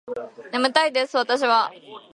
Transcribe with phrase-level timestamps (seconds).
[0.51, 1.71] 眠たいです私は